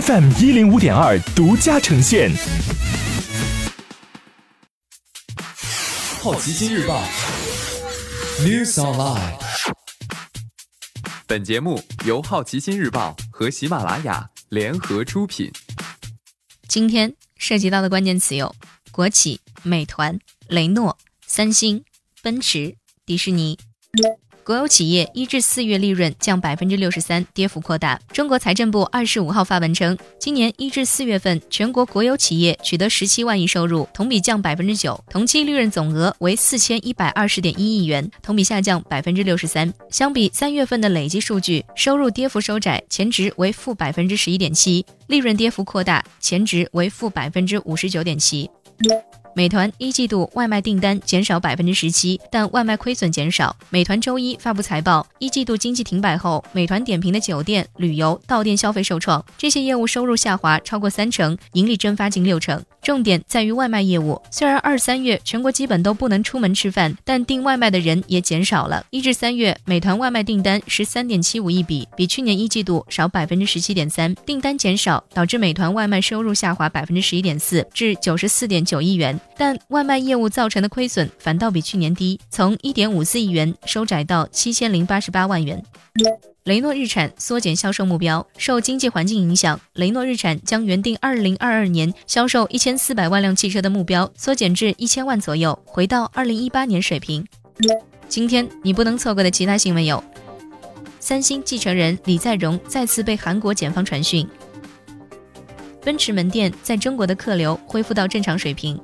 [0.00, 2.30] FM 一零五点二独家呈现。
[6.22, 7.04] 好奇心日报
[8.40, 9.38] ，News Online。
[11.26, 15.52] 本节目由好奇心日报和喜马拉雅联合出品。
[16.66, 18.54] 今天涉及到的关键词有：
[18.92, 20.18] 国企、美团、
[20.48, 20.96] 雷诺、
[21.26, 21.84] 三星、
[22.22, 23.58] 奔驰、迪士尼。
[24.44, 27.98] 国有企业一至四月利润降百分之六十三，跌幅扩大。
[28.12, 39.72] 中国财政部二十五号发文称，今年一至四月份，全国国有企业取得十七万亿收入，同比降百分之九，同期利润总额为四千一百二十点一亿元，同比下降百分之六十三。
[39.90, 48.50] 相比三月份的累计数据，收入跌幅收窄，前值为负百分之十一点七，利润跌幅扩大，前值为负百分之五十九点七。
[49.34, 53.56] 美团一季度外卖订单减少百分之十七，但外卖亏损减少。
[53.70, 62.62] 美团周一发布财报，一季度经济停摆后，美团点评的酒店、旅游、到店消费受创，这些业务收入下滑超过三成，盈利蒸发近六成。
[62.82, 68.84] 重点在于外卖业务，虽然二三月全国基本都不能出门吃饭，但订外卖的人也减少了。
[68.90, 74.12] 一至三月，美团外卖订单十三点七五亿笔，比去年一季度少百分之十七点三。
[74.26, 79.18] 订单减少导致美团外卖收入下滑百分之十一点四，至九十四点九亿元。
[79.36, 85.62] 但外卖业务造成的亏损反倒比去年低，从一点五四亿元收窄到七千零八十八万元。
[86.44, 97.24] 雷诺日产缩减销售目标，受经济环境影响，雷诺日产将原定二零二二年销售一千四百万辆汽车的目标缩减至一千万左右，回到二零一八年水平。
[98.08, 100.02] 今天你不能错过的其他新闻有：
[100.98, 104.26] 三星继承人李在镕再次被韩国检方传讯；
[105.80, 108.76] 奔驰门店在中国的客流恢复到正常水平；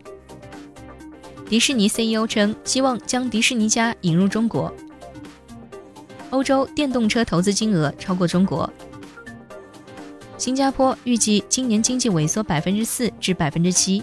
[1.49, 4.73] 迪士尼 CEO 称希望将迪士尼家引入中国。
[6.29, 8.71] 欧洲电动车投资金额超过中国。
[10.37, 14.03] 新加坡预计今年经济萎缩百分之四至百分之七。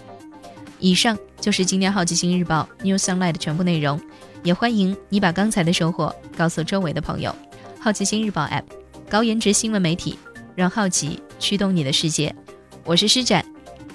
[0.80, 4.02] 以上就是今天好奇心日报 New Sunlight 的全部内容，
[4.44, 7.34] 也欢迎你把刚才的收获告诉周围的朋友。
[7.80, 8.64] 好奇心日报 App，
[9.08, 10.18] 高颜值新闻媒体，
[10.56, 12.36] 让好奇驱动你的世界。
[12.84, 13.46] 我是施展，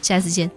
[0.00, 0.49] 下次见。